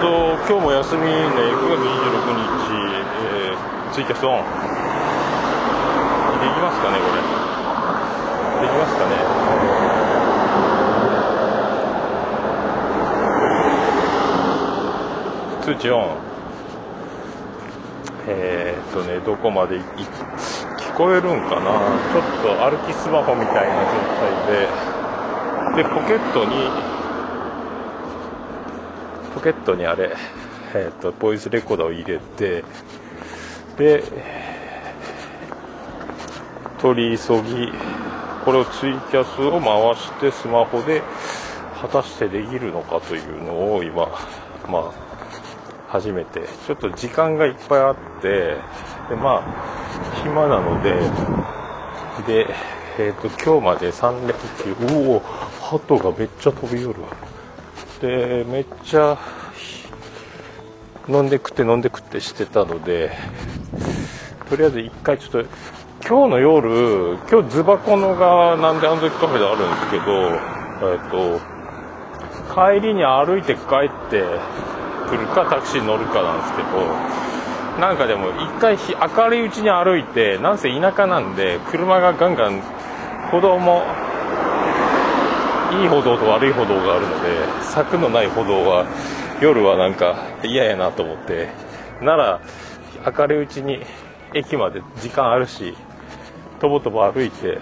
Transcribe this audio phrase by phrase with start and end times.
[0.00, 2.44] と今日も休みね9月26日、
[3.24, 4.44] えー、ツイキャスオン。
[6.40, 7.22] できますかねこれ。
[8.60, 9.16] できますかね。
[15.62, 16.16] 通知オン。
[18.28, 21.70] えー、っとねどこまでい聞こえるんかな。
[21.70, 23.92] ちょっと歩きスマホみたいな状
[24.44, 24.96] 態で。
[25.76, 26.95] でポケットにポ
[29.46, 30.10] ケットにあれ、
[30.74, 32.64] えー、っとボイスレコーダーを入れて
[33.78, 34.02] で
[36.80, 37.70] 取り急ぎ
[38.44, 41.00] これをツイキャスを回してスマホで
[41.80, 44.08] 果たしてできるのかというのを今
[44.68, 44.92] まあ
[45.90, 48.56] 初めてちょっと時間がいっぱいあって
[49.08, 50.92] でまあ暇なので
[52.26, 52.52] で
[52.98, 54.34] えっ、と今日まで3連
[54.90, 57.08] 休おお鳩がめっちゃ飛び寄るわ。
[58.00, 59.16] でめっちゃ
[61.08, 63.12] 飲んで食って飲んで食ってしてたので
[64.50, 65.48] とりあえず一回ちょっと
[66.08, 70.56] 今日の夜今日ズバコのがなんであの時カフェであるんですけど
[70.88, 71.56] えっ、と
[72.54, 74.24] 帰りに歩いて帰って
[75.08, 77.26] 来るかタクシー乗るかなんですけど
[77.80, 82.62] なんかでも一回明るいうちに歩いてなんせ田舎なんで車がガンガン
[83.30, 83.84] 歩道も
[85.72, 88.86] いい歩道と悪い歩道があるので柵のない歩道は
[89.40, 91.48] 夜はなんか嫌やなと思って。
[92.00, 92.40] なら
[93.16, 93.80] 明るいうちに
[94.34, 95.74] 駅まで時間あるし
[96.60, 97.58] とぼとぼ歩いて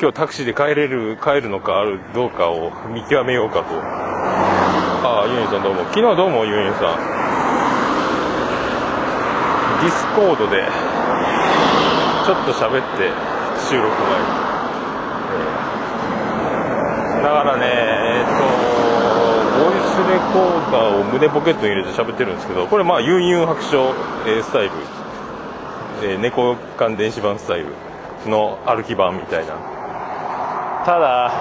[0.00, 3.64] 今日タクシーで帰れる帰るのかあるどうかを見極めようかと。
[5.04, 5.84] ああユニさんどうも。
[5.90, 6.98] 昨日どうもユニさん。
[9.82, 10.66] ディスコードで
[12.24, 13.10] ちょっと喋って
[13.68, 14.26] 収録前に、
[17.16, 18.01] えー、だからね、
[20.12, 23.94] レコーダーを胸ポケットに入れて喋ってるんですけどこれまあユンユン白書、
[24.26, 24.70] えー、スタイル、
[26.02, 27.68] えー、猫缶電子版スタイル
[28.28, 29.54] の歩き版みたいな。
[30.84, 31.32] ただ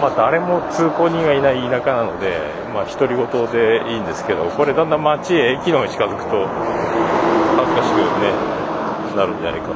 [0.00, 2.36] まあ、誰も通行人がいない田舎なので、
[2.74, 8.32] まあ、独り言でいいんですけどこれだんだん街へ駅の方に近づくと恥ずかしく、ね、
[9.14, 9.68] なるんじゃないか。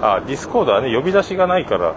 [0.00, 1.96] あディスコードはね呼び出しがないから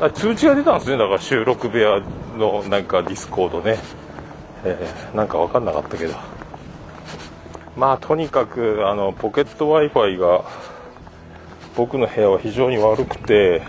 [0.00, 0.96] あ通知が出たんですね。
[0.96, 2.00] だから収録部屋
[2.36, 3.78] のなんかディスコードね、
[4.64, 6.14] えー、なんか分かんなかったけど。
[7.78, 10.44] まあとにかくあのポケット w i f i が
[11.76, 13.62] 僕の部屋は非常に悪くて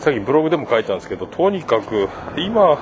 [0.00, 2.76] さっきブログでも書いたんですけどとにかく今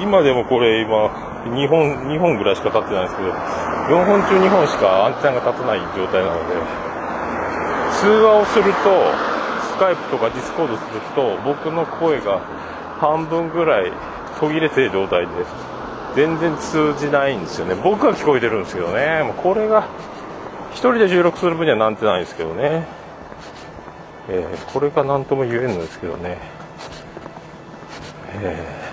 [0.00, 1.08] 今でもこれ今
[1.44, 6.54] 2本2本ぐらいしか立ってないんですけど4本中2本しかアンテナが立たない状態なので
[8.00, 9.33] 通話をすると
[9.74, 12.38] スカイプとかディスコードすると僕の声が
[13.00, 13.90] 半分ぐらい
[14.38, 15.32] 途切れてる状態で
[16.14, 17.74] 全然通じないんですよね。
[17.74, 19.24] 僕は聞こえてるんですけどね。
[19.24, 19.88] もうこれが
[20.74, 22.86] 1人で収録する分にはなんてないんですけどね。
[24.28, 26.38] えー、これが何とも言えんのですけどね、
[28.40, 28.83] えー、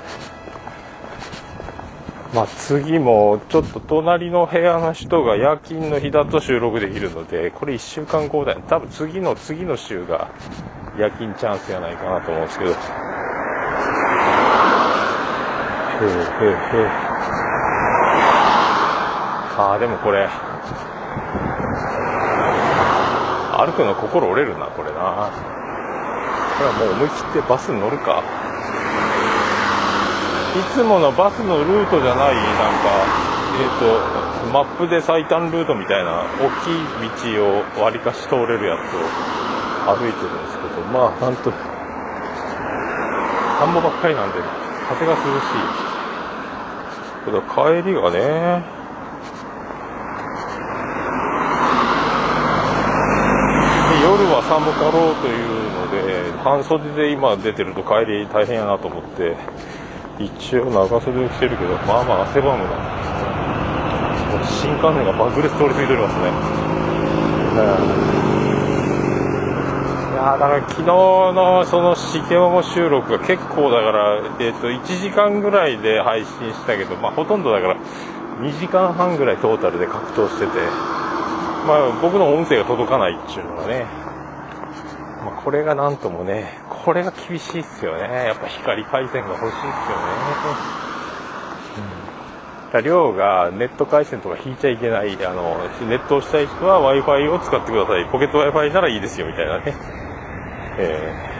[2.34, 8.62] まあ、次もちょっと隣の部屋の人が夜勤の日だと収録できるのでこれ1週間後だよ。
[8.70, 10.30] 多分次の次の週が
[10.98, 12.72] 夜勤チャンスじゃないかなと思うんですけど。
[12.72, 12.78] へえ
[16.08, 16.88] へえへえ
[19.58, 20.30] ああでもこれ
[23.58, 25.30] 歩くの心折れるなこれな。
[26.58, 28.24] これはもう思い切ってバスに乗るか。
[30.52, 32.46] いつものバスのルートじゃないなん
[32.84, 32.92] か
[33.56, 41.52] えっ、ー、とマップで最短ルートみたいな大きい道をわりかし通れるやつを歩いてるんですけどまあなんと
[43.60, 44.40] 田んぼばっかりなんで
[44.90, 45.24] 風が涼し
[45.88, 45.92] い。
[47.24, 48.82] けど帰りがね
[54.02, 59.38] 夜は寒かろうというので半袖で今出てると帰り大変やなと思って
[60.26, 63.02] 一応長袖を着てるけどまあまあ汗ばむな。
[64.62, 66.30] 新幹線が爆裂通り過ぎておりますね、
[70.12, 77.76] いやだから昨日のそのしけもも収録が結構だから、えー、と1時間ぐらいで配信したけど、まあ、ほとんどだから
[78.42, 80.52] 2時間半ぐらいトータルで格闘してて
[81.68, 83.86] まあ僕の音声が届かないっていうのがね、
[85.44, 88.02] これがなんともね、これが厳しいっすよね。
[88.28, 89.74] やっぱ光回線が欲しいっすよね。
[92.74, 95.58] うん、量がネット回線とか引いちゃいけない、あの、
[95.88, 98.06] ネットをしたい人は Wi-Fi を使ってください。
[98.06, 99.74] ポケット Wi-Fi ならいいですよ、みたいなね。
[100.78, 101.32] え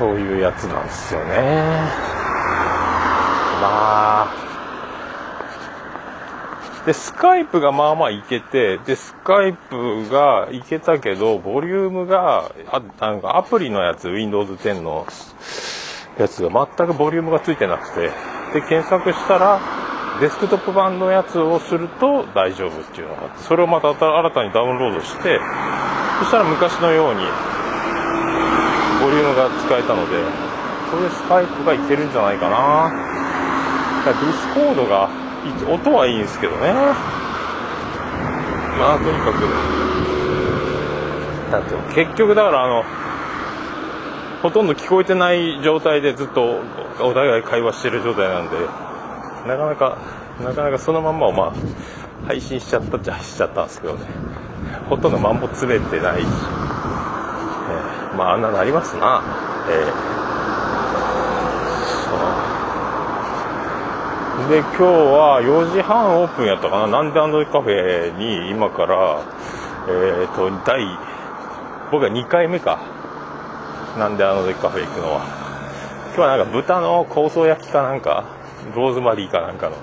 [0.00, 1.34] そういうやつなんですよね
[3.60, 4.39] まあ
[6.86, 15.06] で、スカイプがまあまあいけて、で、スカイプがいけたけど、ボリュームが、あなんかアプリのやつ、Windows 10の
[16.18, 18.10] やつが全くボリュームがついてなくて、
[18.54, 19.60] で、検索したら、
[20.20, 25.38] デスクトップ版のやつをすると大丈夫っていうのがあって、それをまた新たにダウンロードして、
[26.20, 27.20] そしたら昔のように、
[29.00, 30.16] ボリュームが使えたので、
[30.90, 32.90] これでスカイプがいけるんじゃないかな。
[34.04, 35.10] ディスコードが
[35.68, 36.72] 音はいいんですけどね。
[38.78, 39.40] まあとにかく。
[41.50, 42.84] なんて結局だからあの
[44.42, 46.60] ほとんど聞こえてない状態でずっと
[47.00, 48.56] お互い会話してる状態なんで
[49.46, 49.98] なかなか
[50.40, 51.54] なかなかそのまんまをまあ
[52.26, 54.06] 配信しちゃったっちゃしちゃったんですけどね。
[54.88, 59.22] ほとんどマンボ詰めてないし、えー、まああんななりますな。
[59.68, 60.19] えー
[64.50, 66.88] で今日は4時半オープンやったかな。
[66.88, 69.22] なんでアンドカフェに今から
[69.86, 70.84] えっ、ー、と第
[71.92, 72.82] 僕は2回目か。
[73.96, 75.22] なんであのカフェ行くのは。
[76.06, 78.24] 今日はなんか豚の香草焼きかなんか
[78.74, 79.76] ローズマリーかなんかの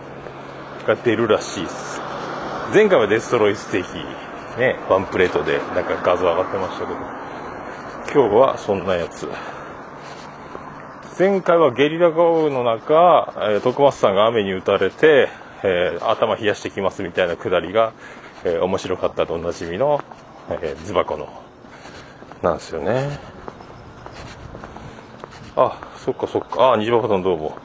[0.85, 2.01] が出るらしいです。
[2.73, 6.99] 前回はデストロイステーキねワンプレートでなんか画像上がってましたけど。
[8.13, 9.29] 今日はそんなやつ。
[11.17, 15.29] 前回はゲリラ豪雨の中、えー、徳松さんが雨に打たれて、
[15.63, 17.93] えー、頭冷やしてきますみたいなくだりが、
[18.43, 19.99] えー、面白かったとおなじみの、
[20.51, 21.27] えー、ズバコの
[22.43, 23.17] なんですよね。
[25.55, 26.73] あそっかそっか。
[26.73, 27.57] あ虹パパさんどうも。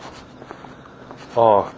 [1.37, 1.71] あ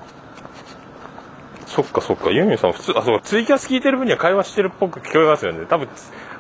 [1.67, 2.31] そっかそっか。
[2.31, 5.67] ユンユンさん普通あそうツイキャス聞いてる分には会話してるっぽく聞こえますよね。
[5.67, 5.88] 多分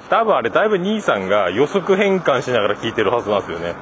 [0.08, 3.74] 多分あれだいぶ兄さんが予測変換しながら聞いてるはずなんですよね。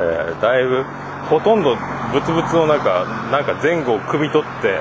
[0.00, 0.84] えー、だいぶ
[1.28, 1.76] ほとんど
[2.12, 4.80] ブツブツの中なんか前後を汲み取って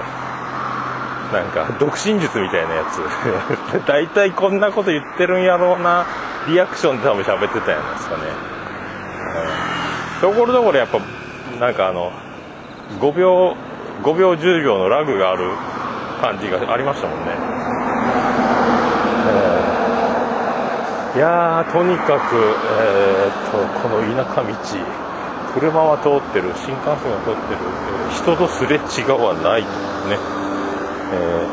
[1.34, 3.02] なんか独身術みたいなやつ。
[3.86, 6.06] 大体こんなこと言ってるんやろうな
[6.48, 8.24] リアクションで多分喋ってたんですかね、
[10.22, 10.98] ところどころやっぱ
[11.60, 12.12] なんかあの
[13.00, 13.56] 5秒
[14.02, 15.52] 5秒10秒のラグがある
[16.22, 17.26] 感じがありましたもんね、
[21.14, 22.36] えー、いやとにかく、
[22.80, 23.58] えー、っと
[23.88, 25.09] この田舎道。
[25.60, 28.80] 車は通ってる新幹線が通ってる、えー、人とすれ違
[29.12, 29.68] わないと
[30.08, 30.18] ね、
[31.14, 31.48] え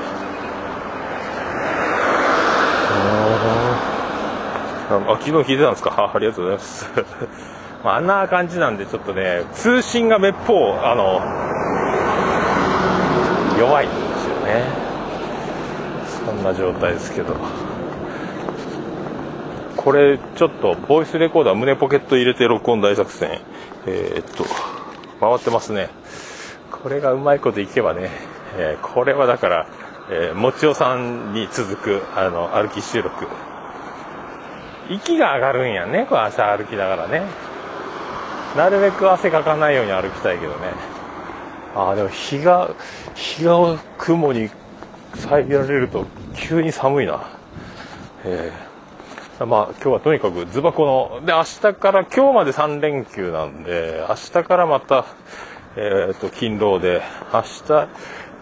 [4.91, 5.93] ー、あ昨日聞いてたんですか？
[5.99, 6.91] あありがとうございます。
[7.85, 11.21] まあ、あんな感じなんでちょっとね通信がめっぽうあの
[13.59, 14.65] 弱いんですよね。
[16.27, 17.35] そんな状態ですけど。
[19.77, 23.39] これちょっとボイスレコーダー胸ポケット入れて録音大作戦。
[23.87, 24.45] えー、っと
[25.21, 25.91] 回ってますね。
[26.71, 28.11] これがうまいこといけばね、
[28.57, 29.67] えー、これはだから、
[30.11, 33.27] えー、もちおさんに続くあの歩き収録。
[34.91, 37.23] 息が上がるんやねこう朝歩きながらね。
[38.57, 40.59] なるべく汗かかないように歩きたいけどね。
[41.75, 42.71] ああでも日が
[43.15, 44.51] 日が雲に
[45.15, 47.29] 遮られると急に寒いな。
[48.25, 48.66] えー
[49.45, 50.87] まあ今日はとにかくズバコ
[51.21, 55.05] の、で明日から今日まで3連休なんで、明日からまた、
[55.77, 57.03] えっ、ー、と、勤労で、
[57.35, 57.63] 明日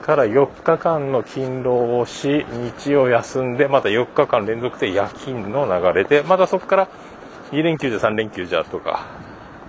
[0.03, 2.47] から4日間の勤労をし、
[2.79, 6.89] 日曜休んで、また4日間連続で夜勤の流れで、またそこから
[7.51, 9.07] 2連休じゃ3連休じゃとか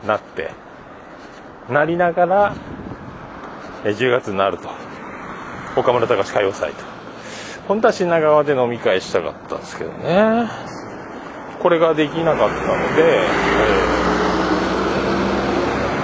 [0.05, 0.51] なって、
[1.69, 2.55] なりながら、
[3.83, 4.69] 10月になると。
[5.75, 6.83] 岡村隆史歌謡祭と。
[7.67, 10.74] 本当は品川で飲み会したかったんですけどね。
[11.59, 13.27] これができなかったので、え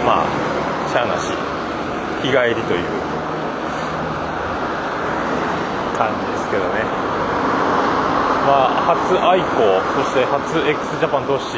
[0.01, 0.25] ー、まあ
[0.91, 1.31] しゃあなし。
[2.21, 2.85] 日帰りという。
[5.97, 6.81] 感じですけどね。
[8.45, 9.45] まあ初愛好
[10.01, 11.57] そして初 x ジャパン都市。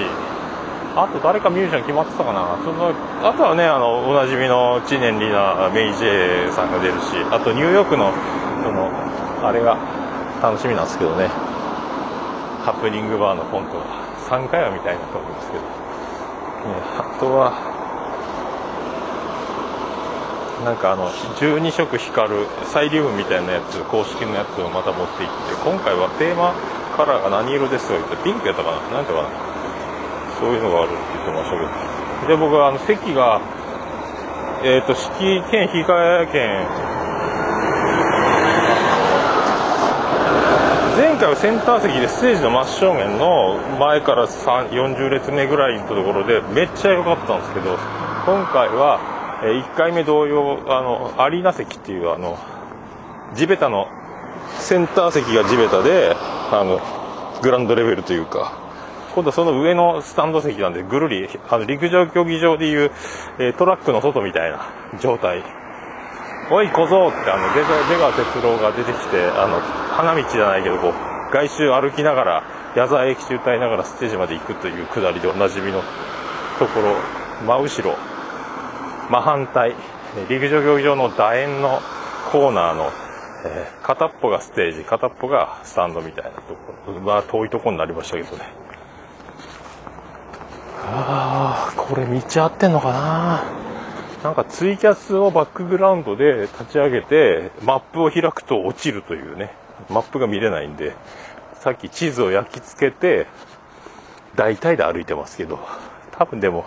[0.95, 2.57] あと誰かミュージシャン決まってたかな。
[2.63, 7.15] そのあとはねあのおなじみの知念里奈メイジェイさんが出るし。
[7.31, 8.11] あとニューヨークの
[8.63, 8.91] その
[9.41, 9.77] あれが
[10.41, 11.52] 楽しみなんですけどね。
[12.63, 13.83] ハプニングバーのコントは
[14.31, 15.67] 3回は見たいなと思いますけど、ね、
[16.95, 17.51] あとは
[20.63, 26.55] なんかあの12色光るサイリウムみたいなやつ公式のやつをまた持っていって今回はテーマ
[26.95, 29.03] カラーが何色ですか言ってピンクやったかな？
[29.03, 29.27] なんてかな？
[30.39, 32.31] そういうのがあるって言ってましたけど。
[32.31, 33.43] で僕はあの席が
[34.63, 35.91] えっ、ー、と式兼日替
[36.23, 36.63] え券
[40.95, 47.77] 前回はセンター席でステージの真正面の前から40列目ぐらいのところでめっちゃ良かったんですけど
[48.25, 49.01] 今回は、
[49.41, 52.37] 1回目同様あのアリーナ席っていうあの
[53.35, 53.87] 地べたの
[54.59, 56.13] センター席が地べたで
[56.51, 56.79] あの
[57.41, 58.53] グランドレベルというか
[59.15, 62.91] 今度はその上のスタンド席なんでぐるりあの陸上競技場でいう、
[63.57, 64.69] トラックの外みたいな
[65.01, 65.43] 状態。
[66.51, 70.93] おい小僧ってあの出出川哲朗が出てきてあの花道じゃないけどこう
[71.33, 72.43] 外周歩きながら
[72.75, 75.81] 矢沢永吉歌いながらステージまで行くというくだりでおなじみの
[76.59, 76.95] ところ。
[77.45, 77.97] 真後ろ
[79.09, 79.75] 真反対
[80.29, 81.81] 陸上競技場の楕円の
[82.31, 82.89] コーナーの、
[83.45, 86.99] えー、片っぽがステージ片っぽがスタンドみたいなところ。
[87.01, 88.43] まあ遠いとこになりましたけどね。
[90.85, 93.43] ああこれ道合ってんのかな。
[94.23, 99.53] なんかツイキャスをバックグラウンドで立ち上げて、マップを開くと落ちるというね、
[99.89, 100.93] マップが見れないんで、
[101.55, 103.27] さっき地図を焼き付けて、
[104.35, 105.59] 大体で歩いてますけど、
[106.11, 106.65] 多分でも、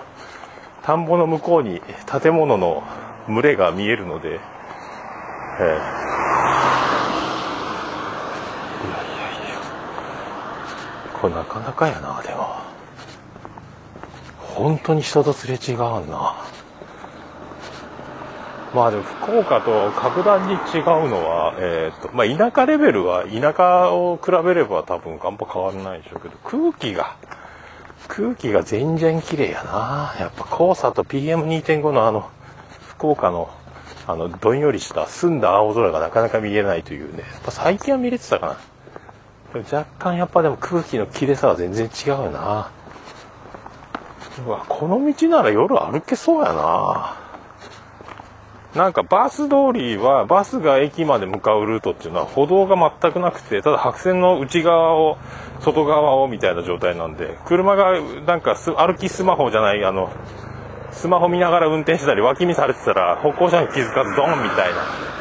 [0.83, 1.81] 田んぼの向こうに
[2.21, 2.83] 建物の
[3.27, 4.41] 群れが見えるので、
[5.59, 5.77] えー、いや
[8.93, 9.61] いやいや、
[11.13, 12.57] これなかなかやな、でも。
[14.39, 16.46] 本当に人とすれ違うな。
[18.77, 27.17] まあでも福岡と格段に違うのは、えーとまあ、田舎レベルは田舎を比べれば多分あんま変わらないでしょうけど空気が
[28.07, 30.15] 空気が全然綺麗やな。
[30.21, 32.31] やっぱ黄砂と PM2.5 のあの
[32.89, 33.49] 福岡の
[34.07, 37.21] あのどんよりした澄んだ青空がなかなか見えないというね。
[37.21, 38.59] やっぱ最近は見れてたか
[39.55, 39.63] な。
[39.73, 42.71] 若干やっぱでも空気の綺麗さは全然違うよな。
[44.47, 47.26] うわこの道なら夜歩けそうやな。
[48.77, 55.17] なんかバス通りはバスが駅まで向かうルートっていうのは歩道が全くなくてただ白線の内側を
[55.61, 60.13] 外側をみたいな状態なんで車がなんか歩きスマホじゃないあの
[60.93, 65.16] スマホ見ながら運転してたり脇見されてたら歩行者に気づかずドンみたいな。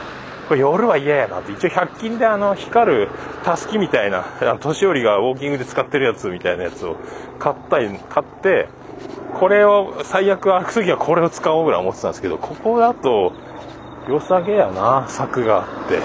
[0.48, 1.52] これ夜は嫌やなって。
[1.52, 3.10] 一応100均であの光る
[3.44, 4.24] たすきみたいな
[4.60, 6.98] 年寄りがウォーキングで使ってるやつみたいなやつを
[7.40, 8.68] 買ったり買って
[9.34, 13.34] これを最悪歩く時はこれを使おうぐらい思ってたんですけどここだと
[14.08, 16.02] 良さげやな柵があって、えー、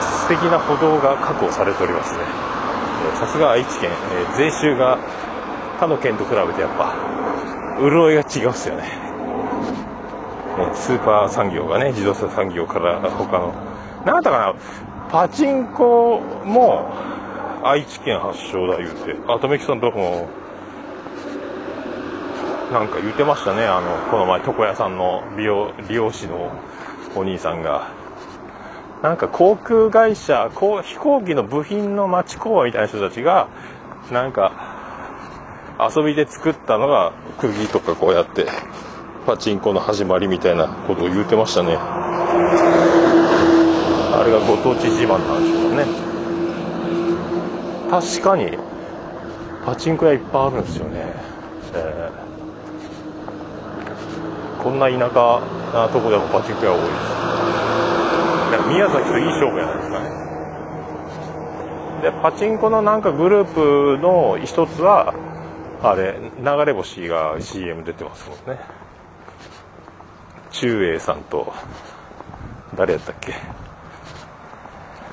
[0.00, 2.20] 素敵な歩道が確保されておりますね。
[3.14, 4.98] さすが愛知県、えー、税収が
[5.78, 6.94] 他の県と比べてやっぱ
[7.78, 9.09] 潤いが違うっすよね。
[10.74, 13.54] スーパー産業がね自動車産業から他の。
[14.04, 14.54] なんだかな？
[15.10, 16.90] パチンコも
[17.62, 19.16] 愛知県発祥だ言うて。
[19.28, 20.28] あとめきさんとこも
[22.72, 23.64] なんか言ってましたね。
[23.64, 26.52] あのこの前床屋さんの美容理容師の
[27.14, 27.88] お兄さんが。
[29.02, 33.48] なんか航空会社飛行機の部品の町工場みたいな人たちが
[34.12, 34.52] なんか
[35.94, 38.46] 遊びで作ったのが釘とかこうやって。
[39.26, 41.76] パチンコの始まりみたいなことを言うてましたね。
[44.12, 45.84] あれがご当地自慢なんでしょうかね。
[47.90, 48.58] 確かに
[49.64, 51.14] パチンコ屋いっぱいあるんですよね、
[51.74, 54.62] えー。
[54.62, 55.40] こんな田舎
[55.74, 56.90] なとこでもパチンコ屋多いです。
[58.68, 60.08] 宮崎といい勝負やないですかね。
[62.02, 65.14] でパチンコのなんかグループの一つは
[65.82, 68.60] あれ流れ星が CM 出てますもんね。
[70.50, 71.52] 中英さんと
[72.76, 73.34] 誰やったっけ？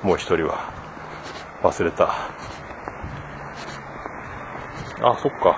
[0.04, 0.72] もう一人は。
[1.64, 2.06] 忘れた。
[5.02, 5.58] あそっか。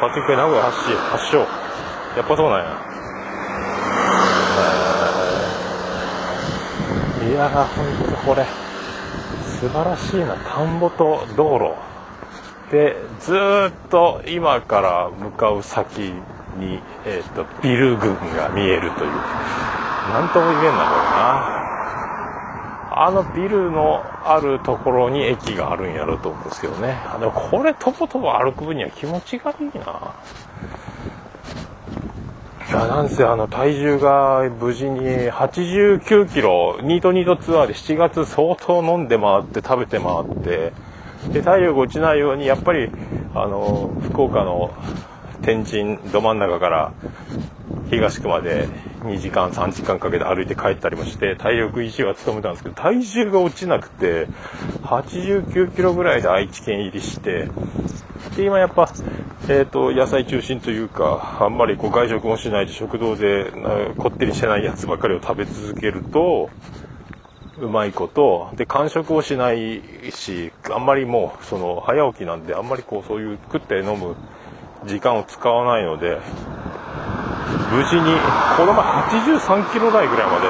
[0.00, 0.76] パチンコ名古屋発
[1.10, 1.38] 発祥。
[1.38, 1.44] や
[2.22, 2.64] っぱそうなんや。
[7.28, 8.44] いやーほんとこれ。
[9.60, 10.36] 素晴らしいな。
[10.36, 11.74] 田んぼと道路。
[12.70, 16.12] でずっと今から向かう先
[16.58, 19.10] に、えーと、ビル群が見えるという。
[20.12, 21.58] 何とも言えんなこれな。
[23.00, 26.96] あのビルのあるところに駅があるんやろうと思うんですけどね。
[27.20, 30.14] でもこれとぼとぼ歩く分には気持ちがいいな。
[32.68, 40.72] いやなんせあの体重が無事に89キロニートニートツアーで7月相当飲んで回って食べて回って
[41.32, 42.90] で体力落ちないようにやっぱり
[43.34, 44.70] あの福岡の
[45.42, 46.92] 天神ど真ん中から
[47.90, 48.68] 東区まで
[49.00, 54.26] 2時間3時間かけて歩いて帰ったりもして体力維持は努めたんですけど体重が落ちなくて
[54.82, 57.48] 89キロぐらいで愛知県入りして
[58.36, 58.88] で今やっぱ
[59.50, 63.50] えーと、野菜中心というかあんまりこう外食もしないで食堂で
[63.96, 66.50] こってりしてないやつばっかりを食べ続けると
[67.58, 74.16] うまいことで間食をしないしあんまりもうその早起きなんであんまりこうそういう食って飲む
[74.86, 76.20] 時間を使わないので
[77.72, 78.02] 無事に
[78.56, 78.84] この前
[79.36, 80.48] 83キロ台ぐらいまで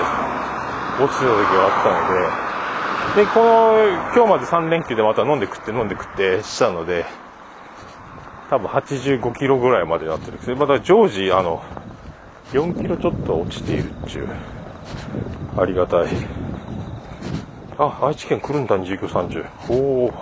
[1.02, 3.78] 落ちてた時があったのででこの
[4.14, 7.04] 今日まで3連休でまた飲んで食って飲んで食ってしたので
[8.50, 11.62] 多分85キロぐらいまでなってるんですまた常時あの
[12.52, 14.28] 4キロちょっと落ちているっちゅう
[15.60, 16.08] ありがたい。
[17.80, 20.12] あ愛知県来るんだ29、30おお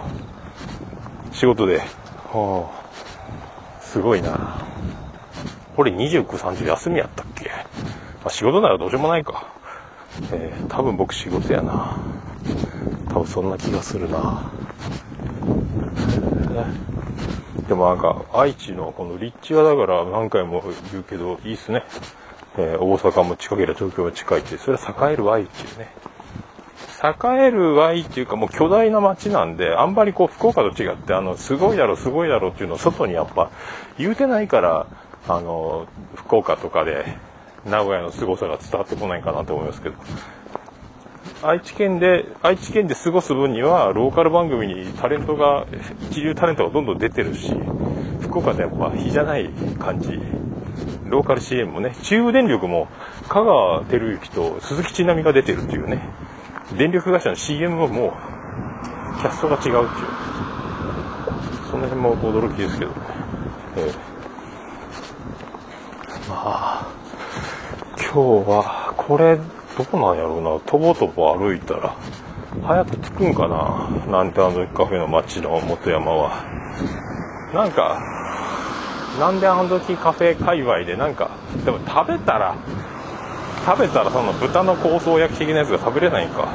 [1.32, 1.78] 仕事で。
[1.78, 2.86] はあ。
[3.97, 4.59] すごいな。
[5.75, 9.47] これ29、30休みやったっけ、まあ、仕事ならどうしようもないか。
[10.33, 11.97] えー、多分僕仕事やな。
[13.09, 14.50] 多分そんな気がするな、
[17.67, 20.62] でもなんか愛知のこの立地はだから何回も
[20.93, 21.83] 言うけどいいっすね、
[22.59, 25.88] えー、大阪も近ければ東京も近いってそれは栄える愛っていうね。
[27.10, 33.50] 栄える愛っていうかもう巨大な街なんで、あんまりこう福岡と違って、あの、すごいだろ、すごいだろっていうのを外にやっぱ
[33.98, 34.86] 言うてないから、
[35.28, 37.04] あの、福岡とかで
[37.64, 39.96] 名古屋の凄さが伝わってこないかなと思いますけど。
[41.42, 45.66] 愛知県で、愛知県で過ごす分には、ローカル番組にタレントが、
[46.10, 47.54] 一流タレントがどんどん出てるし、
[48.22, 50.18] 福岡でやっぱ比じゃない感じ。
[51.04, 52.88] ローカル CM もね、中部電力も
[53.28, 56.00] 香川照之と鈴木千波が出てるっていうね。
[56.76, 58.12] 電力会社の CM ももう、
[59.21, 59.83] キャストが違うっていう。
[61.71, 62.97] その辺も驚きですけどね。
[63.76, 66.88] えー、まあ、
[67.97, 69.38] 今日は、これ、
[69.76, 71.97] どこなんやろうな、とぼとぼ歩いたら、
[72.62, 76.45] 早く着くんかななんてあのカフェの街の元山は。
[77.54, 78.02] なんか、
[79.18, 81.30] なんであの時カフェ界隈でなんか、
[81.64, 82.54] でも食べたら、
[83.66, 86.46] 食べたらその豚の香草焼き的なやつが食べれないんか。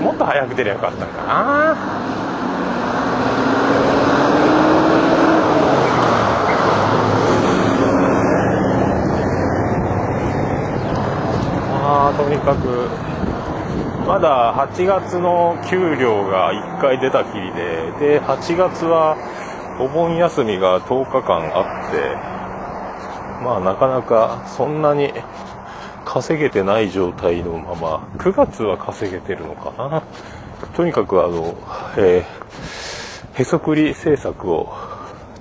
[0.00, 1.76] もっと早く出りゃよかったんかな。
[12.16, 12.88] とにかく
[14.06, 19.16] まだ8月の給料が1回出たきりでで8月は
[19.80, 22.16] お盆休みが10日間あって
[23.44, 25.12] まあなかなかそんなに
[26.06, 30.02] 稼げてない状態のまま、9月は稼げてるのかな。
[30.74, 31.58] とにかくあの、
[31.98, 34.72] えー、へそくり政策を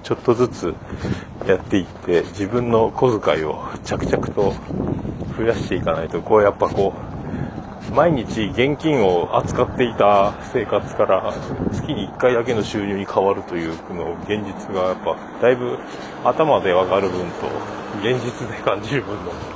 [0.01, 0.75] ちょっとずつ
[1.47, 4.55] やっていって、自分の小遣いを着々と
[5.37, 6.93] 増やしていかないと、こうやっぱこ
[7.91, 11.31] う、毎日現金を扱っていた生活から
[11.71, 15.77] 月に1回だけの収入に変わるというの現実がやっぱだいぶ
[16.23, 17.47] 頭でわかる分と
[17.99, 19.54] 現実で感じる分の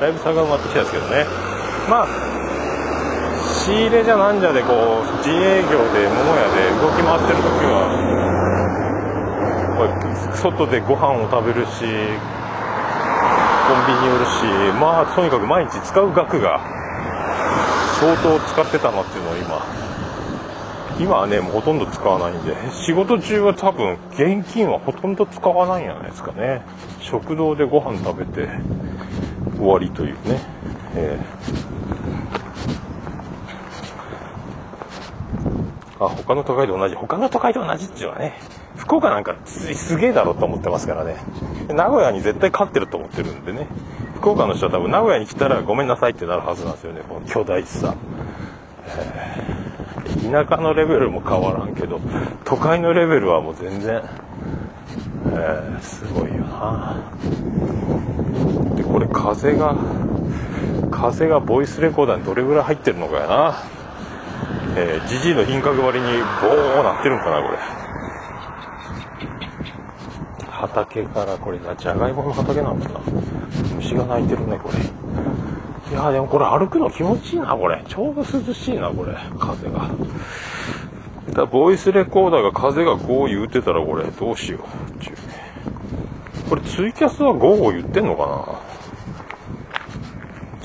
[0.00, 1.24] だいぶ差が埋まってきたんですけどね。
[1.88, 2.08] まあ
[3.64, 7.88] 仕入れじゃなんじゃでこう自営業で桃屋で動き回ってる時は
[10.34, 11.86] 外でご飯を食べるしコ
[13.74, 14.44] ンビニ寄るし
[14.78, 16.60] まあとにかく毎日使う額が
[17.98, 19.66] 相当使ってたなっていうのを今
[21.00, 26.62] 今はねもうほとんど使わないんで仕事中は多分現金はほとんど使わないんじゃないですかね。
[27.00, 28.48] 食堂でご飯食べて
[29.56, 30.40] 終わりというね、
[30.94, 36.94] えー、あ他の都会と同じ。
[36.94, 38.34] 他の都会と同じっていうのはね
[38.76, 41.16] 福岡なんかすげえだろうと思ってますからね。
[41.68, 43.66] 名古屋に絶対勝ってると思ってるんでね。
[44.16, 47.02] 福岡の人は多分名古屋に来たらごめんなさいってなるはずなんですよね。
[47.08, 47.94] この巨大さ、
[48.86, 52.00] えー、田舎のレベルも変わらんけど
[52.44, 54.02] 都会のレベルはもう全然、
[55.26, 56.96] えー、すごいよな。
[58.96, 59.76] これ風が
[60.90, 63.62] 風がボイスレコーダーにどれぐらい入ってるのかやな。
[64.74, 67.58] えー、ジジイの品格割にボーなってるんかなこれ。
[70.48, 73.00] 畑からこれがじゃがいもの畑なのかな。
[73.74, 74.78] 虫が鳴いてるねこれ。
[74.78, 77.84] いやでもこれ歩くの気持ちいいなこれ。
[77.86, 79.14] ちょうど涼しいなこれ。
[79.38, 79.90] 風が。
[81.34, 84.60] だボイスレコーダーが風がこう言うてたらこれどうしよ
[84.98, 85.04] う。
[85.04, 85.16] ちゅう。
[86.48, 88.75] これツイキャスは午後言ってんのかな。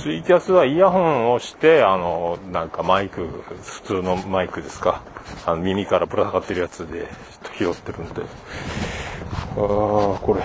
[0.02, 3.28] ツイキャスはイヤホンをして、あの、なんかマイク、
[3.62, 5.04] 普通のマイクですか。
[5.46, 7.08] あの耳からぶら下がってるやつで
[7.60, 8.22] 拾ってるんで。
[8.22, 8.26] あ
[9.58, 9.58] あ、
[10.20, 10.42] これ。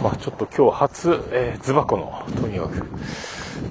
[0.00, 2.86] まあちょっと今日初、えー、ズバコの、とにかく。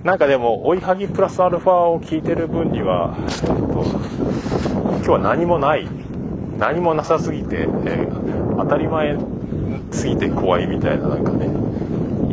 [0.03, 3.53] なんかでも、追いはぎプラスアルファを聞いてる分には、えっと、
[4.97, 5.87] 今日は何もない。
[6.57, 9.17] 何もなさすぎて、えー、当たり前
[9.91, 11.45] すぎて怖いみたいななんかね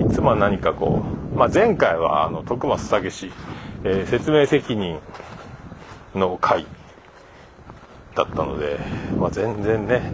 [0.02, 3.32] いつもは何かこう、まあ、前回はあの徳松武史
[3.86, 4.98] えー、説明責任
[6.14, 6.64] の回
[8.14, 8.78] だったので、
[9.18, 10.10] まあ、全然ね、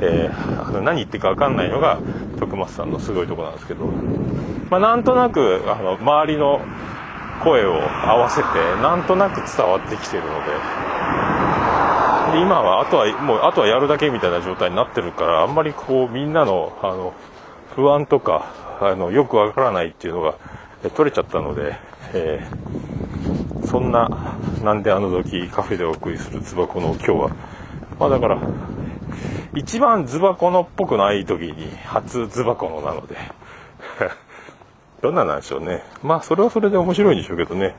[0.00, 2.00] えー、あの何言ってるか分かんないのが
[2.40, 3.86] 徳松さんのすごいとこなんですけど、
[4.68, 6.60] まあ、なんとなくあの周りの
[7.44, 8.48] 声を合わせて
[8.82, 10.50] なんとなく伝わってきてるので
[12.32, 17.14] で今はあとはもうあとはやるだけみたいな状態になってるからあんまりこうみんなのあの
[17.76, 20.34] 不安とかあのよくわからないっていうのが
[20.94, 21.76] 取れちゃったので、
[22.14, 27.30] えー、そんななんであの時カフェでお送りするズバコの今日は。
[27.98, 28.40] まあだから
[29.54, 33.16] 一番ズバコのっぽくない時に初ズバコのなので。
[35.02, 35.84] どんななんでしょうね。
[36.02, 37.76] まあそれはそれで面白いんでしょうけどね。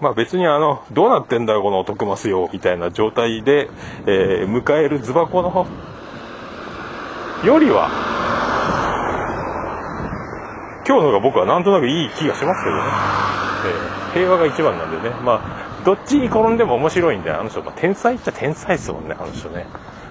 [0.00, 3.68] まあ別にあの、どうなってんだよこの徳マスよ、みたいな状態で、
[4.06, 5.66] えー、迎えるズバコの
[7.44, 7.88] よりは、
[10.86, 12.82] 今日のが僕はなんとなくいい気がしますけどね。
[13.66, 15.14] えー、平和が一番なんでね。
[15.24, 19.66] まあ、どっちに転んでも面白いんで、あの人、まあ、天才っちゃ天才ですもんね、あの人ね。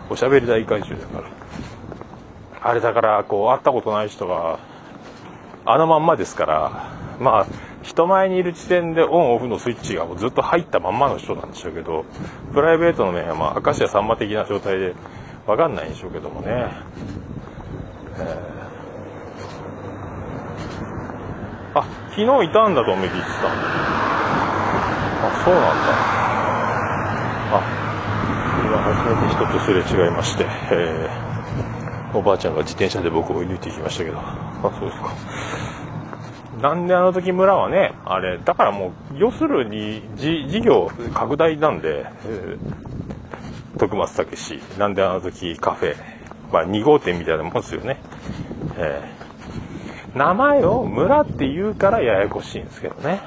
[0.10, 2.70] おしゃべり大怪獣だから。
[2.70, 4.60] あれだから、こう、会ったことない人が、
[5.66, 7.46] あのまんまですから、まあ、
[7.82, 12.04] 人前にいる時点でオンオフのスイッチがもうずっと入ったまんまの人なんでしょうけど、
[12.54, 14.94] プライベートの面は、まあ、明石家さんま的な状態で
[15.48, 16.68] わかんないんでしょうけどもね。
[18.18, 18.55] えー、
[21.76, 23.48] あ、昨日いたんだと思いて言ってた。
[23.48, 26.16] あ、そうなんだ。
[27.52, 27.62] あ、
[28.64, 34.18] 今初めて人とすれ違いまして、えー、おばあちゃんが自転車で僕を追い抜いていきましたけど。
[34.18, 35.14] あ、そうですか。
[36.62, 45.96] なんであの時村はね、あれ、だからもう、要するに、事業拡大なんで、えー、徳松武史、なんであの時カフェ、
[46.54, 47.98] まあ2号店みたいなもんですよね。
[48.78, 49.25] えー、
[50.16, 53.22] 名前を村って言うからややこしいんですけどね。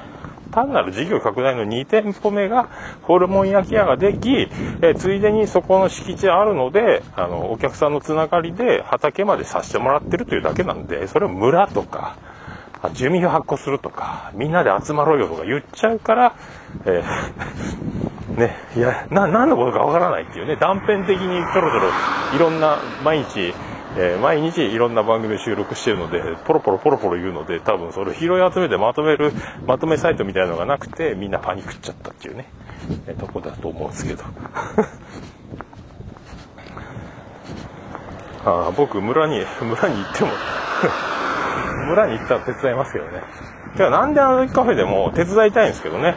[0.51, 2.69] 単なる事業拡大の2店舗目が
[3.03, 4.47] ホルモン焼き屋ができ、
[4.81, 12.17] えついでにそこの敷地あるのであのお客さんのつながりで畑までさせてもらってるというだけなんでそれを村とか
[12.93, 16.35] 住民票発行するとか、みんなで集まろうよとか言っちゃうから、
[16.85, 21.89] えー、ね、いや、何のことかわからないっていうね、断片的にちょろちょろ、
[22.35, 23.53] いろんな、毎日、
[23.97, 29.33] えー、毎日いろんな番組を収録してるので、ポロポロポロポロ言うので、多分それを拾い集めてまとめる、
[29.65, 32.45] まとめサイトみたいなのがなくて、みんなパニックっちゃったっていうね、
[33.07, 34.23] えー、とこだと思うんですけど。
[38.45, 40.29] あ僕、村に、村に行っても
[41.89, 43.23] 村に行ったら手伝いますけどね。
[43.73, 46.15] てか、なんであのカフェでも手伝いたいんですけどね。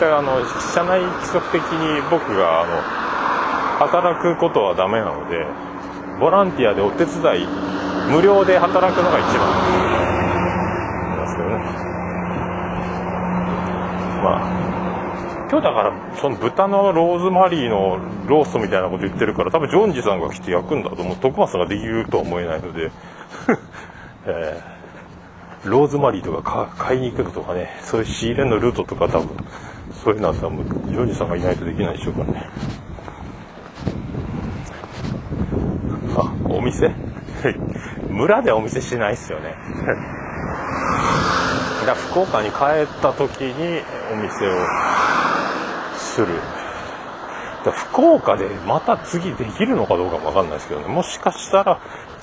[0.00, 0.40] だからあの、
[0.74, 2.82] 社内規則的に僕があの、
[3.86, 5.46] 働くことはダメなので、
[6.20, 7.46] ボランティアでお手伝い、
[8.10, 9.48] 無料で働くのが一番。
[11.18, 11.56] ますけどね。
[14.22, 21.16] まあ、今日だからその豚のローズマリーのローストみたいなこと言ってるから多分ジョンジさんが来て焼くんだと思う。
[21.16, 22.90] 徳松さんができるとは思えないので、
[24.26, 24.74] えー
[25.64, 27.70] ローズマリーとか買いに行くのとかね。
[27.80, 29.30] そういう仕入れのルートとか多分
[30.04, 32.46] そういうのは多分ジョージさんがいないとできないでしょうからね
[36.16, 36.92] あお店？
[38.10, 39.54] 村でお店しないっすよね。
[41.86, 44.52] だ福岡に帰った時にお店を
[45.96, 46.28] する。
[47.64, 50.88] だ福岡でまた次できるのかどうかも分かんないですけどね。
[50.88, 51.78] もしかしたら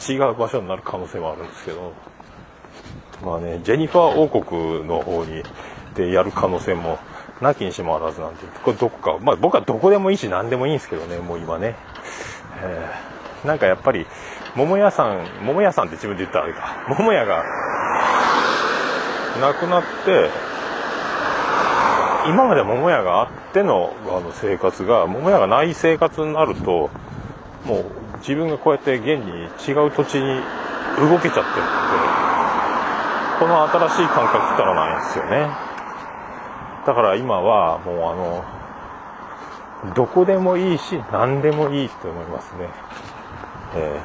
[0.08, 1.94] 違う場所になる可能性もあるんですけど。
[3.24, 5.44] まあね、ジェニファー王国の方に
[5.96, 6.98] でやる可能性も
[7.40, 11.76] なきにしもあらずなんて、これどこか、まあ僕はどこでもいいし何でもいいんですけどね、もう今ね。
[12.64, 14.06] えー、なんかやっぱり、
[14.56, 17.44] 桃屋さん、桃屋さんって自分で言ったらあれか、桃屋が
[19.40, 20.30] 亡くなって、
[22.28, 26.90] 今まで桃屋があってのあの生活が、桃屋がない生活になると、
[27.66, 27.86] もう
[28.20, 29.32] 自分がこうやって現に
[29.68, 30.42] 違う土地に
[31.00, 31.72] 動けちゃってるので、
[33.40, 35.48] この新しい感覚ったらないんですよね。
[36.86, 42.68] だから今はもうあのどこでもいいし何でもいいと思いますね、
[43.76, 44.00] え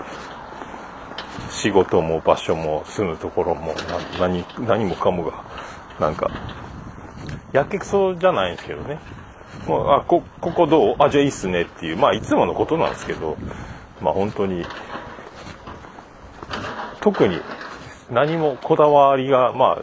[1.48, 3.74] ー、仕事も場所も住むところも
[4.20, 5.44] 何何もかもが
[6.00, 6.30] なんか
[7.52, 8.98] やけくそじゃないんですけどね。
[9.66, 10.96] もうあこここどう？
[10.98, 13.36] あじゃあいいっすねっていうまあいつものことなんですけど
[14.00, 14.64] まあ本当に
[17.00, 17.40] 特に
[18.10, 19.82] 何もこだわりが、まあ、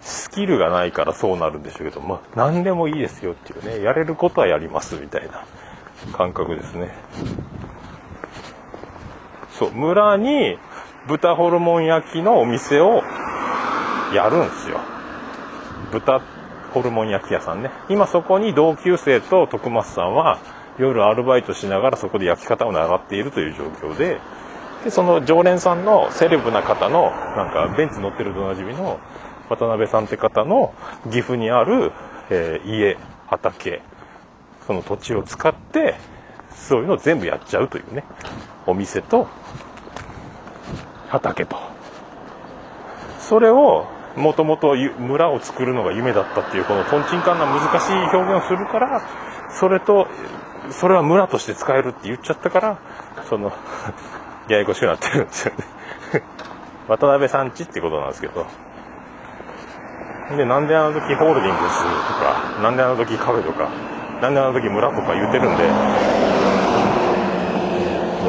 [0.00, 5.44] スキルがないからそうなるんでしょうけど、まあ、何でもいいですよっていうね、やれることはやりますみたいな
[6.12, 6.94] 感覚ですね。
[9.60, 10.56] そう、村に
[11.06, 13.02] 豚ホルモン焼きのお店を
[14.14, 14.80] やるんですよ。
[15.92, 16.22] 豚
[16.72, 17.70] ホルモン焼き屋さんね。
[17.90, 20.38] 今そこに同級生と徳松さんは
[20.78, 24.18] 夜アルバイトしながらそこで焼き方を習っているという状況で。
[24.82, 28.98] でその常連さんのセレブな方のなんかベンツ乗ってるとおなじみの
[29.50, 30.72] 渡辺さんって方の
[31.10, 31.92] 岐阜にある、
[32.30, 32.96] えー家
[33.26, 33.82] 畑。
[34.66, 35.96] その土地を使って
[36.60, 38.04] そういうのを全部やっちゃうというね。
[38.66, 39.26] お店と
[41.08, 41.56] 畑と。
[43.18, 49.02] それをもともと村を作るのが夢だったっていうこのとんちんかんな難しい表現をするから
[49.50, 50.08] それと
[50.70, 52.78] それは村として使えるって言っちゃったから
[53.28, 53.52] その
[54.48, 55.64] ややこしくなってるんですよね。
[56.88, 58.46] 渡辺さんちってことなんですけど。
[60.36, 63.68] でなんであの時ホールディングスとかなんであの時カフェとか
[64.22, 65.64] なんであの時村とか言ってるんで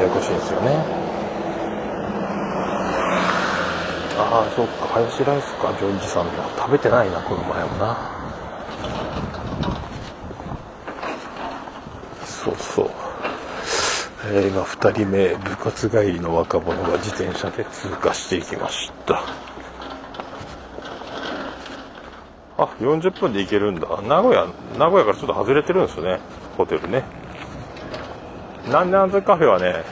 [0.02, 0.70] ややこしいんですよね。
[4.18, 4.86] ああそっか。
[4.88, 5.72] ハヤシライスか。
[5.78, 7.96] ジョージさんの食べてないなこの前もな。
[12.24, 12.90] そうそう、
[14.32, 19.22] えー今2人目部活帰りの若者が自転車で通過していきました。
[22.58, 23.86] あ40分で行けるんだ。
[24.02, 26.18] 名古屋名古屋からちょっと外れてるんですよね。
[26.56, 27.21] ホテルね。
[28.70, 29.84] なんであのカフェはね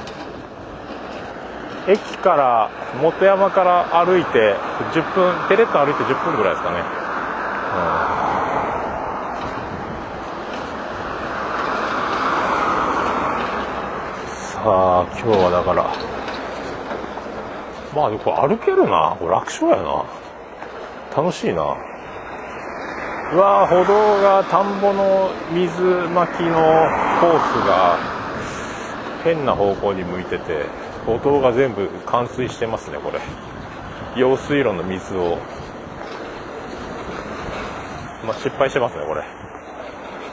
[1.89, 4.55] 駅から本山から歩いて
[4.93, 6.85] 10分テレッと歩いて10分ぐらいですかね、うん。
[14.37, 15.85] さあ今日はだから
[17.95, 19.17] まあこれ歩けるな。
[19.19, 20.05] これ楽勝やな。
[21.17, 21.77] 楽しいな。
[23.33, 25.83] うわ歩道が田んぼの水
[26.15, 26.55] まきの
[27.21, 28.20] コースが
[29.25, 30.65] 変な方向に向いてて
[31.07, 33.21] 歩道が全部冠水してますねこれ。
[34.17, 35.39] 用水路の水を。
[38.27, 39.23] まあ失敗してますねこれ。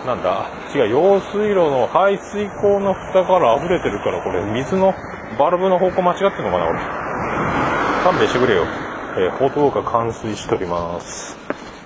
[0.05, 4.93] なんだ違う用水路の排水口の蓋から溢れてるからこれ水の
[5.37, 6.79] バルブの方向間違ってるのかなこれ。
[8.03, 8.65] 勘弁してくれよ、
[9.17, 11.35] えー歩道が冠水しております。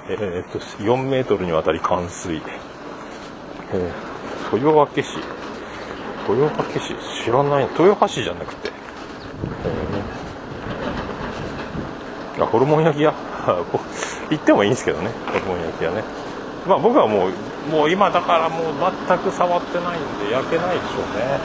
[0.09, 2.41] えーっと4メートルにわたり冠水、
[3.73, 5.40] えー豊明市。
[6.27, 8.71] 豊明市知らない豊橋じゃなくて、
[9.65, 13.13] えーあホルモン焼き屋？
[14.31, 16.03] 行ってもいいんですけどねホルモン焼き屋ね。
[16.67, 17.31] まあ僕はもう
[17.75, 18.73] もう今だからもう
[19.07, 21.39] 全く触ってないんで焼けないでしょうね。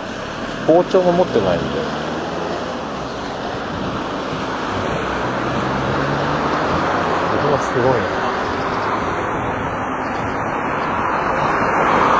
[0.66, 1.66] 包丁も持ってないんで。
[7.42, 7.90] これはすごいな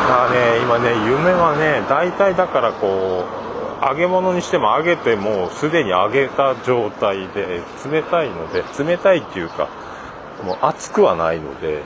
[0.09, 0.41] だから
[0.87, 3.25] ね夢はね大体だからこ
[3.83, 9.69] う揚げ物にしても揚げてもすでに揚げた状態で冷たいので冷たいっていうか
[10.45, 11.83] もう熱くはないので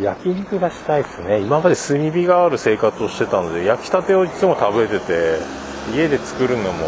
[0.00, 1.40] 焼肉がしたいですね。
[1.40, 5.38] 今まで炭火がある生活をしてたので焼きたてをいつも食べてて
[5.94, 6.86] 家で作るのも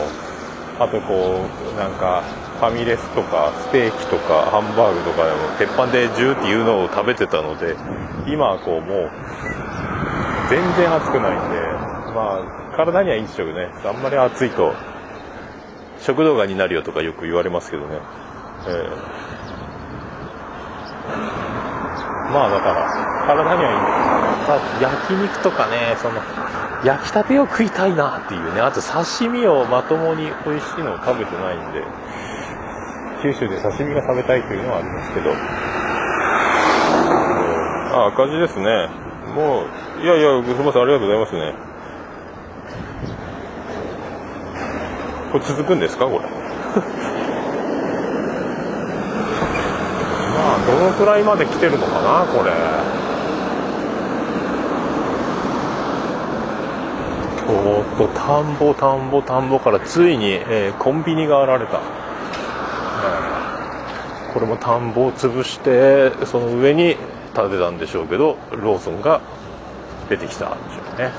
[0.79, 1.41] あとこ
[1.75, 2.23] うなんか
[2.59, 7.75] ファミレスとかステーキとかハンバーグとかでも鉄板でジューっていうのを食べてたので
[8.27, 9.11] 今はこうもう
[10.53, 11.57] 全然熱くないんで
[12.13, 13.73] まあ体にはいいんでしょうけどね。
[13.87, 14.75] あんまり熱いと
[15.99, 17.99] 食道がんになるよとかよく言われますけどね、
[18.69, 19.23] えー
[22.33, 22.87] まあだから
[23.27, 23.79] 体にはいい。
[24.47, 26.21] ただ焼肉とかねその
[26.85, 28.61] 焼きたてを食いたいなっていうね。
[28.61, 31.83] あと刺身をまともに美味しいのを食べてないんで
[33.23, 35.33] 九州で刺身が食べたいというのはありますけど、
[37.97, 38.89] あ赤字ですね。
[39.37, 39.67] もう
[40.03, 41.55] いやいやすみませんありがとうございますね。
[45.31, 46.19] これ続くんですかこれ？
[46.27, 46.29] ま
[50.55, 52.51] あどのくらいまで来てるのかなこれ。
[57.55, 61.81] おっと田んぼ田んぼ田んぼからついに、えーコンビニが現れた、
[64.33, 66.97] これも田んぼを潰してその上に
[67.35, 69.21] 建てたんでしょうけどローソンが
[70.13, 71.11] 出てきたんでしょうね。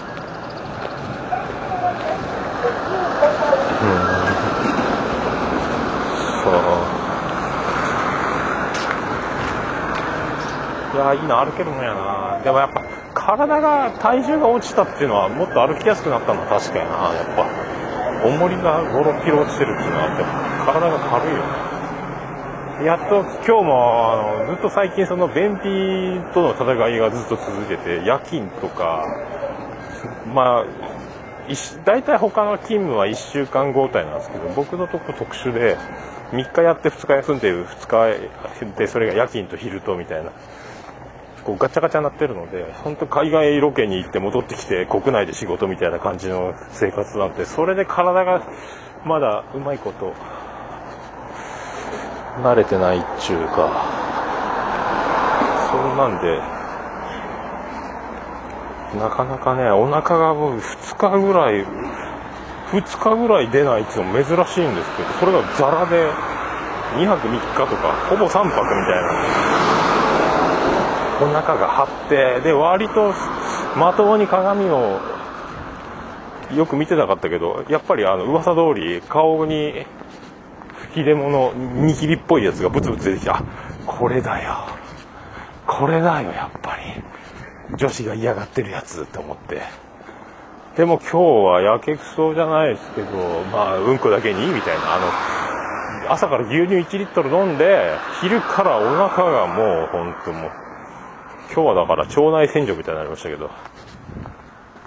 [6.44, 6.54] そう。
[10.94, 12.40] いやーいいな歩けるもんやな。
[12.44, 12.84] でもやっぱ
[13.16, 17.48] 体が体重が落ちたっていうのはもっと歩きやすくなったのは確かやなやっぱ。
[18.24, 21.73] 重りが56キロ落ちてるっていうのはやっぱ体が軽いよね
[22.82, 29.06] やっと今日もあのずっと最近その便秘との戦いがずっと続いてて夜勤とか
[30.34, 30.66] まあ
[31.86, 35.78] 大体他の勤務は1週間交代なんですけど僕のとこ特殊で
[36.32, 40.32] 3日やって2日休んで2日でそれが夜勤と昼とみたいな
[41.44, 48.48] こうガチャガチャになってるので本当海外ロケに行って戻ってきて国内で仕事みたいな感じの生活なんでそれで体が
[49.06, 50.14] まだうまいこと
[52.42, 54.04] 慣れてないっちゅうか。
[55.70, 56.40] そんなんで
[59.00, 61.66] なかなかねお腹がもう2日ぐらい
[62.72, 66.12] 2日ぐらい出ないっていうのも珍しいんですけどそれがザラで
[66.98, 69.14] 2泊3日とかほぼ3泊みたいな。
[71.22, 73.14] お腹が張ってで割と
[73.78, 75.00] まともに鏡を
[76.54, 79.86] よく見てなかったけどやっぱりあの噂通り顔に
[80.94, 83.44] 吹き出物握りっぽいやつがブツブツ出てきてあ
[83.88, 84.68] これだよ。
[85.66, 87.76] これだよやっぱり。
[87.76, 89.64] 女子が嫌がってるやつって思って。
[90.78, 93.08] でも今日はやけくそじゃないですけど
[93.52, 94.96] まあうんこだけにみたいな。
[94.96, 95.00] あ
[96.06, 100.52] の朝から牛乳1リットル飲んで昼からお腹がもう本当もう
[101.52, 103.50] 今日はだから腸内洗浄みたいになりましたけど。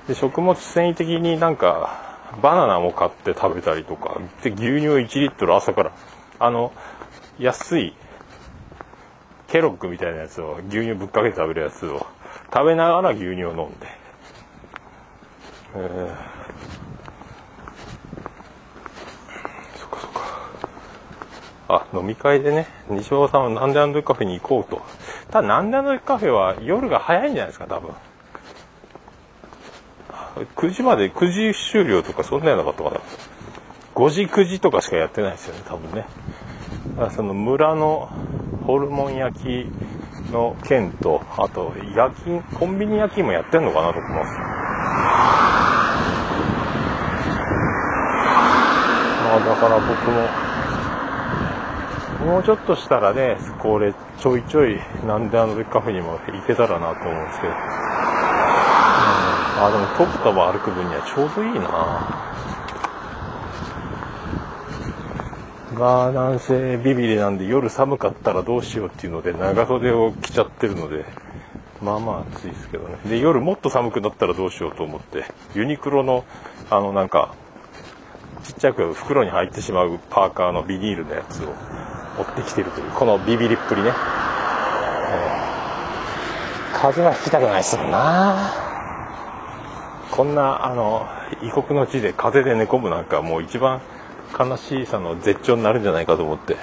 [0.06, 2.05] で食物繊維的になんか
[2.42, 5.92] バナナも買って食べたりとかで牛乳1リットル朝から。
[6.38, 6.72] あの
[7.38, 7.94] 安い
[9.48, 12.06] ケロッグみたいなやつを牛乳ぶっかけて食べるやつを
[12.52, 13.86] 食べながら牛乳を飲んで、
[15.76, 16.08] えー、
[19.78, 20.20] そっかそっか。
[21.68, 24.82] あ飲み会でね西尾さんはなんでアンドカフェに行こうと。
[25.30, 27.94] ただなんでアンドカフェは夜が早いんじゃないですか多分。
[30.36, 33.00] 9時まで9時終了とかそんなやなかったかな
[33.94, 36.06] 5時9時とかしかやってないですよね多分ね。
[36.96, 38.10] だからその村の
[38.66, 39.66] ホルモン焼き
[40.30, 44.38] の件とあと夜勤コンビニ夜勤もやってんのかなと思います。
[44.38, 44.44] ま
[49.36, 49.90] あだから僕
[52.26, 57.54] ももうちょっとしたらねこれちょいちょいなんであの時カフェにも行けたらなと思うんですけど。
[59.58, 62.36] あでもトップと歩く分にはちょうどいいな。
[65.78, 71.04] まあ男性ビビリなんで夜寒かったらどうしようっていうので長袖を着ちゃってるので
[71.82, 72.96] まあまあ暑いですけどね。
[73.06, 76.24] で夜もっと寒くなったらどうしようと思ってユニクロの
[76.70, 77.34] あのなんか
[78.44, 81.52] ちっちゃく袋に入ってしまうパーカーのビニールのやつを持
[82.22, 83.92] ってきてるというこのビビりっぷりね、え、
[86.74, 88.65] 風は吹きたくないっすもんな。
[90.16, 91.06] こんなあの
[91.42, 93.82] 異国の地で風で寝込むなんかもう一番
[94.38, 96.56] 悲しさの絶頂になるんじゃないかと思って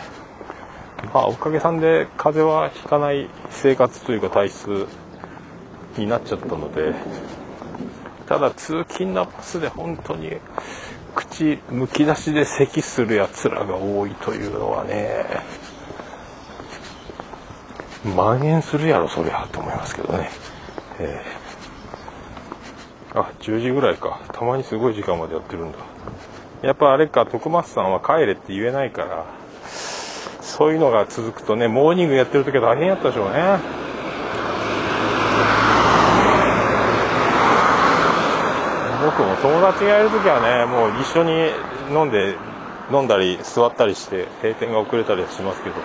[1.13, 4.87] まあおかげさんで風邪はひかない生活というか体質
[5.99, 6.95] になっちゃったので
[8.27, 10.31] ただ通勤のバスで本当に
[11.13, 15.25] 口むき出しで咳するやつらが多いというのはね
[18.03, 20.29] 蔓延するやろそりゃと思いますけどね。
[20.99, 21.42] えー
[23.15, 24.19] あ10時ぐらいか。
[24.31, 25.77] たまにすごい時間までやってるんだ。
[26.63, 29.25] やっぱあれか徳松さんは帰れって言えないから
[30.41, 33.59] そういうのが続くとねモーニングやってる時は大変やったでしょうね。
[39.05, 41.51] 僕も友達がいる時はねもう一緒に
[41.91, 42.37] 飲んで
[42.91, 45.81] 飲んだり座ったりして閉店が遅れたりしますけど、ね、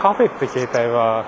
[0.00, 1.24] カフェって携帯は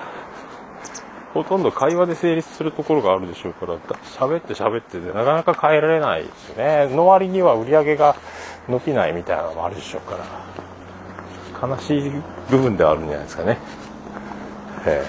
[1.34, 3.76] ほとんど会話で成立するところがあるでしょうから
[4.18, 6.94] 喋って喋ってでなかなか変えられないですよね。
[6.94, 8.16] の割には売り上げが
[8.68, 11.68] 伸びないみたいなのもあるでしょうから。
[11.68, 12.10] 悲しい
[12.50, 13.58] 部分ではあるんじゃないですかね。
[14.84, 15.04] え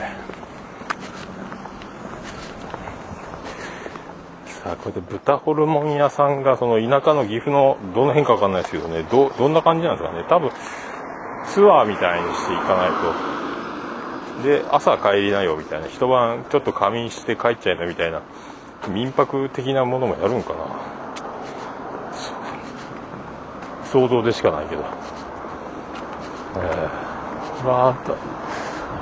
[4.46, 9.04] さあこれで豚ホルモン屋さんがその田舎の岐阜のどの辺かわかんないですけどね。
[9.12, 10.24] どどんな感じなんですかね。
[10.30, 10.52] 多分
[11.48, 13.43] ツアーみたいにしていかないと。
[14.42, 15.88] で朝帰りなよみたいな。
[15.88, 18.22] 一晩ちょっと仮眠して帰っちゃいなみたいな。
[18.90, 20.66] 民泊的なものもやるんかな。
[23.86, 24.84] 想像でしかないけど。
[26.56, 28.14] えー、また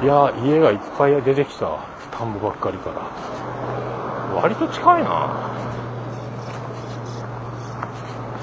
[0.04, 1.78] いや家がいっぱい出てきた。
[2.12, 3.02] 田んぼばっかりから。
[4.36, 5.10] 割と近いな。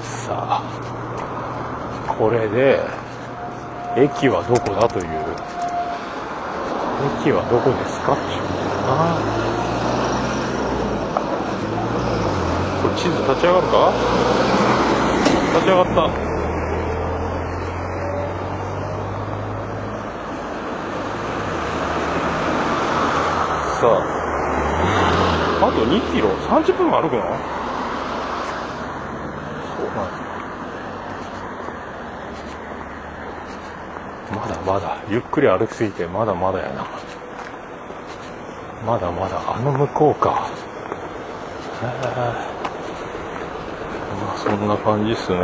[0.01, 0.63] さあ。
[2.17, 2.79] これで
[3.95, 5.05] 駅はどこだという。
[6.99, 8.13] 駅はどこですか？
[8.13, 8.41] っていう
[8.83, 9.15] な
[12.81, 13.91] これ地図立ち上がるか？
[15.53, 15.95] 立ち上がった。
[23.79, 24.03] さあ。
[25.61, 26.27] あと2キロ。
[26.29, 27.23] 30分歩くの？
[29.77, 30.28] そうなんです
[34.69, 36.85] まだゆっくり歩きすぎてまだまだやな。
[38.85, 40.47] まだまだあの向こうか。
[41.81, 41.87] へえ
[44.21, 45.37] まあそんな感じっすね。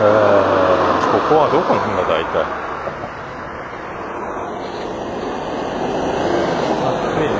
[0.00, 0.08] ー、
[1.12, 2.40] ここはどこなんだ大体。
[6.88, 7.36] 暑いね。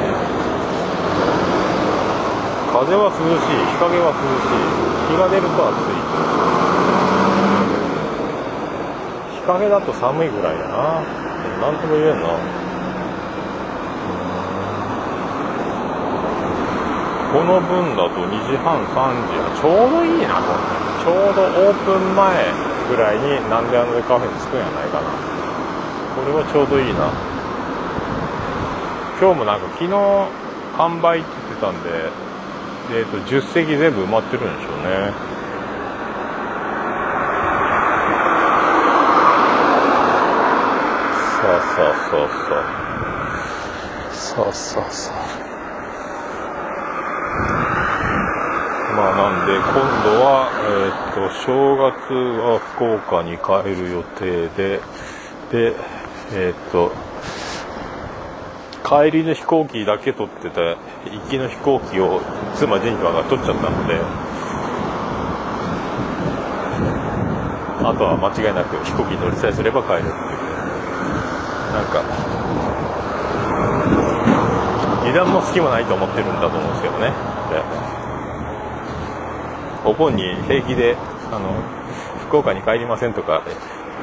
[2.70, 3.64] 風は涼しい。
[3.64, 4.68] 日陰は涼しい。
[5.11, 6.58] 日が出ると暑い。
[9.49, 11.01] 陰だと寒いぐらいだな。
[11.61, 12.29] 何とも言えんな。
[17.33, 20.61] この分だと2時半3時ちょうどいいなこれ。
[21.01, 22.53] ちょうどオープン前
[22.91, 25.09] ぐらいになんであのでカフェに着くんやないかな。
[26.15, 27.09] これはちょうどいいな。
[29.19, 29.93] 今日もなんか昨日
[30.77, 32.29] 販売って言ってたんで
[32.91, 35.39] えーと、10席全部埋まってるんでしょうね
[41.79, 45.49] さあさあさあさあさあさあさあ
[48.97, 49.65] まあなんで今
[50.03, 54.81] 度は、えーと、正月は福岡に帰る予定で
[55.53, 55.77] で
[56.33, 56.93] えっ、ー、と
[58.83, 60.77] 帰りの飛行機だけ取ってた行
[61.29, 62.23] きの飛行機を
[62.57, 64.01] 妻ジェニファーが取っちゃったので
[67.87, 70.38] あとは間違いなく飛行機に乗りさえすれば帰るっていう
[71.73, 72.03] なんか
[75.03, 77.12] 油断も隙もないと思ってるんだと思うんですけどね。
[79.85, 80.97] お盆に平気で
[81.33, 81.51] あの
[82.27, 83.43] 福岡に帰りませんとか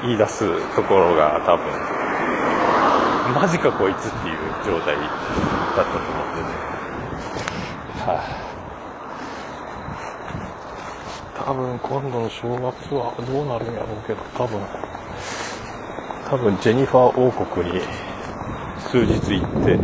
[0.01, 1.65] 言い出すところが多分
[3.33, 5.07] マジかこいつっていう状態だっ
[5.75, 6.47] たと思ってね。
[8.05, 8.45] はあ
[11.45, 14.59] 多分今度の正月はどうなるんやろうけど多分。
[16.35, 17.79] 多分ジェニファー王国に
[18.91, 19.79] 数日行って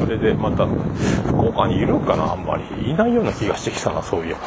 [0.00, 2.90] それでまた福岡にいるかなあんまり。
[2.90, 4.38] いないような気がしてきたなそういえば。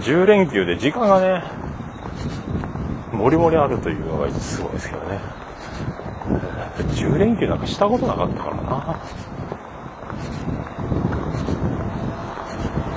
[0.00, 1.44] 10連休で時間がね
[3.12, 5.20] もりもりあるというのがすごいですけどね。
[6.78, 8.60] 10連休なんかしたことなかったからな。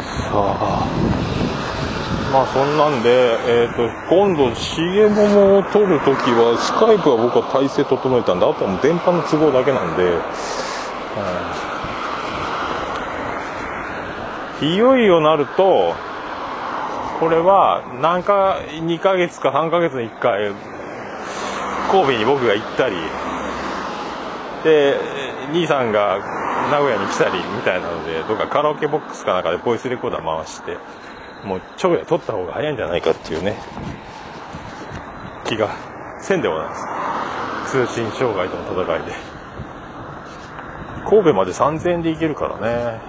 [0.10, 0.93] さあ。
[2.34, 10.18] まあそんなんで、えーと、今度 CM を撮るときはスカイプは僕は体制整えたんであとはも電波の都合だけなんで、
[14.66, 14.76] い。
[14.76, 15.94] よいよなると
[17.20, 20.52] これは何か2ヶ月か3ヶ月に1回
[21.92, 22.96] 神戸に僕が行ったり
[24.64, 24.98] で
[25.52, 26.18] 兄さんが
[26.72, 30.78] 名古屋に来たりみたいなのでどっかカラオケボックスかなんかでボイスレコーダー回して
[31.44, 33.58] もうちょい取った方が早いんじゃないかっていうね。
[35.46, 35.70] 気が
[36.22, 36.86] せんでもないです。
[37.72, 39.14] 通信障害との戦いで。
[41.10, 43.02] 神戸まで3000円で行けるからね。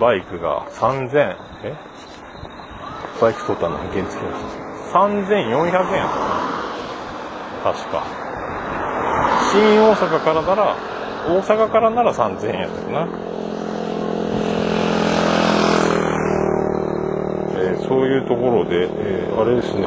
[0.00, 1.74] バイクが3000え？
[3.20, 4.20] バイク取ったの原付
[4.92, 6.18] 3400円やったか
[7.64, 7.72] な。
[7.72, 8.02] 確か。
[9.52, 10.76] 新大阪からなら
[11.26, 13.33] 大阪からなら3000円やったかな。
[17.86, 19.82] そういうところで、えー、あれですね、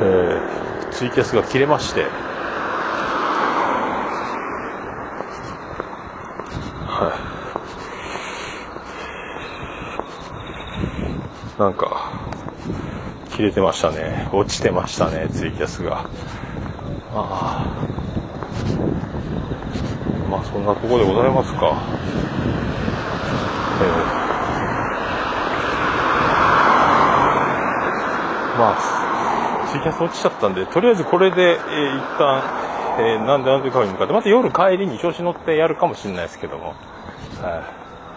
[0.00, 2.02] えー、ツイキャスが切れまして、
[6.86, 7.12] は
[11.56, 12.10] い、なんか、
[13.30, 14.28] 切れてましたね。
[14.32, 16.04] 落ちてましたね、ツイキャスが。
[17.14, 17.66] ああ。
[20.30, 22.02] まあ、そんなとこでございますか。
[28.58, 32.42] まあ、ツイキャス落ちちゃったんで、とりあえずこれで、えー、一旦、
[32.98, 36.76] えー、なんでなんでカフェに向かって、また夜帰りに調子乗ってやるかもしれないですけども、はい、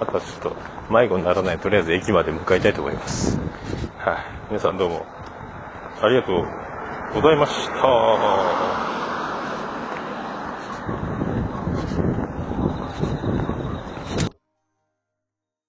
[0.01, 0.55] あとはちょっと
[0.93, 3.39] 迷子にならない、とりあえず駅まで向かいたいと思います。
[3.97, 4.17] はい、
[4.49, 5.05] 皆さんどうも
[6.01, 6.45] ありがとう
[7.15, 8.54] ございました。